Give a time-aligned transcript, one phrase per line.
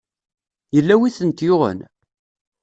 [0.75, 1.79] Yella wi tent-yuɣen?